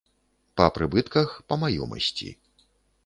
Па 0.61 0.69
прыбытках, 0.77 1.35
па 1.53 1.59
маёмасці. 1.65 2.29